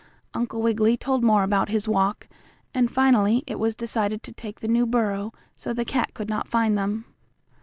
Uncle 0.33 0.63
Wiggily 0.63 0.97
told 0.97 1.23
more 1.23 1.43
about 1.43 1.69
his 1.69 1.87
walk, 1.87 2.27
and 2.73 2.89
finally 2.89 3.43
it 3.45 3.59
was 3.59 3.75
decided 3.75 4.23
to 4.23 4.31
take 4.31 4.59
the 4.59 4.67
new 4.67 4.87
burrow, 4.87 5.31
so 5.57 5.73
the 5.73 5.85
cat 5.85 6.15
could 6.15 6.27
not 6.27 6.49
find 6.49 6.75
them. 6.75 7.05